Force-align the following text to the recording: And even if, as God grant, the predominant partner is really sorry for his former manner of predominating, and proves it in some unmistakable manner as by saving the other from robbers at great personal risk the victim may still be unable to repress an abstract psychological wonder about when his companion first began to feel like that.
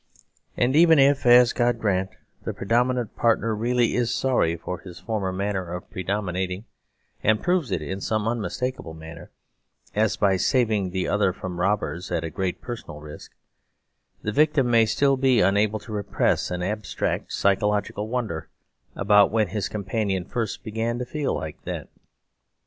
And 0.57 0.75
even 0.75 0.97
if, 0.97 1.27
as 1.27 1.53
God 1.53 1.77
grant, 1.77 2.09
the 2.43 2.55
predominant 2.55 3.15
partner 3.15 3.53
is 3.53 3.59
really 3.59 4.05
sorry 4.05 4.55
for 4.57 4.79
his 4.79 4.97
former 4.99 5.31
manner 5.31 5.71
of 5.75 5.91
predominating, 5.91 6.65
and 7.21 7.39
proves 7.43 7.69
it 7.71 7.83
in 7.83 8.01
some 8.01 8.27
unmistakable 8.27 8.95
manner 8.95 9.29
as 9.93 10.17
by 10.17 10.37
saving 10.37 10.89
the 10.89 11.07
other 11.07 11.31
from 11.31 11.59
robbers 11.59 12.09
at 12.11 12.27
great 12.33 12.61
personal 12.63 12.99
risk 12.99 13.35
the 14.23 14.31
victim 14.31 14.71
may 14.71 14.87
still 14.87 15.17
be 15.17 15.39
unable 15.39 15.77
to 15.77 15.91
repress 15.93 16.49
an 16.49 16.63
abstract 16.63 17.31
psychological 17.31 18.07
wonder 18.07 18.49
about 18.95 19.29
when 19.29 19.49
his 19.49 19.69
companion 19.69 20.25
first 20.25 20.63
began 20.63 20.97
to 20.97 21.05
feel 21.05 21.35
like 21.35 21.61
that. 21.63 21.89